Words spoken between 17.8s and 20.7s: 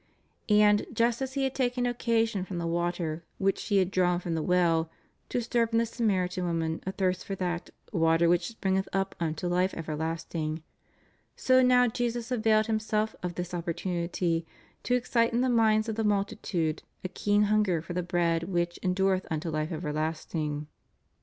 the bread which endureth unto life everlasting.